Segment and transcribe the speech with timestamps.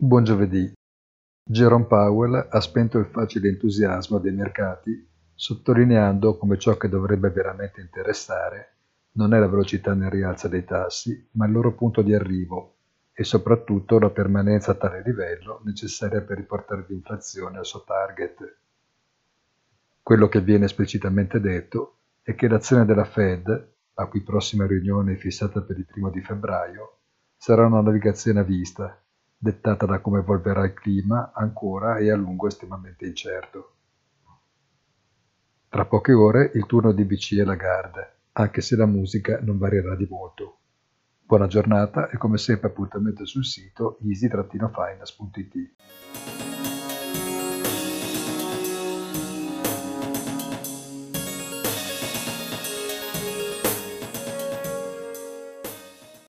[0.00, 0.72] Buon giovedì.
[1.42, 7.80] Jerome Powell ha spento il facile entusiasmo dei mercati sottolineando come ciò che dovrebbe veramente
[7.80, 8.74] interessare
[9.14, 12.76] non è la velocità nel rialzo dei tassi, ma il loro punto di arrivo
[13.12, 18.56] e soprattutto la permanenza a tale livello necessaria per riportare l'inflazione al suo target.
[20.00, 25.16] Quello che viene esplicitamente detto è che l'azione della Fed, la cui prossima riunione è
[25.16, 26.98] fissata per il primo di febbraio,
[27.36, 29.02] sarà una navigazione a vista
[29.38, 33.74] dettata da come evolverà il clima ancora e a lungo estremamente incerto.
[35.68, 40.06] Tra poche ore il turno di BCE Lagarde, anche se la musica non varierà di
[40.10, 40.56] molto.
[41.20, 46.07] Buona giornata e come sempre appuntamento sul sito easy-finance.it.